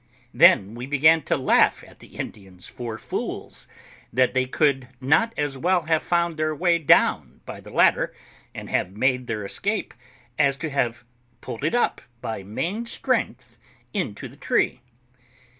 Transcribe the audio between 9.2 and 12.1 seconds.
their escape, as to have pulled it up